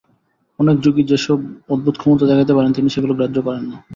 অনেক 0.59 0.75
যোগী 0.79 1.03
যে-সব 1.03 1.39
অদ্ভুত 1.69 1.95
ক্ষমতা 1.97 2.25
দেখাইতে 2.25 2.53
পারেন, 2.53 2.71
তিনি 2.73 2.87
সেগুলি 2.89 3.13
গ্রাহ্য 3.15 3.37
করেন 3.41 3.63
না। 3.65 3.77